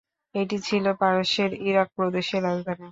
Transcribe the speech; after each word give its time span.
এটি 0.35 0.57
ছিল 0.67 0.85
পারস্যের 1.01 1.51
ইরাক 1.61 1.87
প্রদেশের 1.97 2.41
রাজধানী। 2.43 2.79